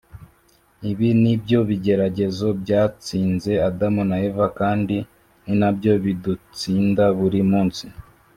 [0.89, 4.95] Ibi ni byo bigeragezo byatsinze Adamu na Eva, kandi
[5.43, 7.85] ni nabyo bidutsinda buri munsi.